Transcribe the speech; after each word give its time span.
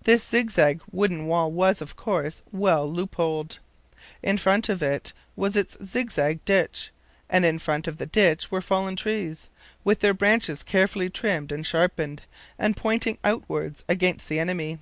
This 0.00 0.24
zigzag 0.24 0.80
wooden 0.90 1.26
wall 1.26 1.52
was, 1.52 1.82
of 1.82 1.94
course, 1.94 2.40
well 2.50 2.90
loopholed. 2.90 3.58
In 4.22 4.38
front 4.38 4.70
of 4.70 4.82
it 4.82 5.12
was 5.36 5.54
its 5.54 5.76
zigzag 5.84 6.42
ditch; 6.46 6.90
and 7.28 7.44
in 7.44 7.58
front 7.58 7.86
of 7.86 7.98
the 7.98 8.06
ditch 8.06 8.50
were 8.50 8.62
fallen 8.62 8.96
trees, 8.96 9.50
with 9.84 10.00
their 10.00 10.14
branches 10.14 10.62
carefully 10.62 11.10
trimmed 11.10 11.52
and 11.52 11.66
sharpened, 11.66 12.22
and 12.58 12.74
pointing 12.74 13.18
outwards 13.22 13.84
against 13.86 14.30
the 14.30 14.38
enemy. 14.38 14.78